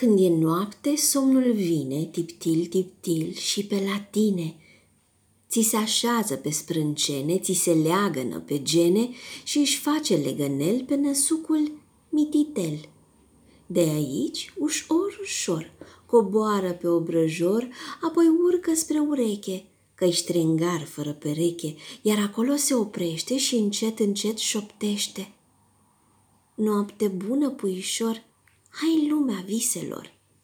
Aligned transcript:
Când 0.00 0.20
e 0.20 0.28
noapte, 0.28 0.96
somnul 0.96 1.52
vine, 1.52 2.04
tiptil, 2.04 2.66
tiptil, 2.66 3.32
și 3.32 3.66
pe 3.66 3.74
la 3.74 4.00
tine. 4.10 4.56
Ți 5.48 5.60
se 5.60 5.76
așează 5.76 6.36
pe 6.36 6.50
sprâncene, 6.50 7.38
ți 7.38 7.52
se 7.52 7.72
leagănă 7.72 8.38
pe 8.38 8.62
gene 8.62 9.08
și 9.44 9.58
își 9.58 9.78
face 9.78 10.16
legănel 10.16 10.84
pe 10.84 10.94
năsucul 10.94 11.72
mititel. 12.08 12.88
De 13.66 13.80
aici, 13.80 14.52
ușor, 14.58 15.18
ușor, 15.22 15.72
coboară 16.06 16.72
pe 16.72 16.88
obrăjor, 16.88 17.68
apoi 18.02 18.26
urcă 18.26 18.74
spre 18.74 18.98
ureche, 18.98 19.64
că-i 19.94 20.12
strengar 20.12 20.84
fără 20.84 21.12
pereche, 21.12 21.74
iar 22.02 22.18
acolo 22.18 22.56
se 22.56 22.74
oprește 22.74 23.36
și 23.36 23.54
încet, 23.54 23.98
încet 23.98 24.38
șoptește. 24.38 25.32
Noapte 26.54 27.08
bună, 27.08 27.50
puișor, 27.50 28.28
hai 28.70 29.06
lumea 29.08 29.42
viselor! 29.42 30.19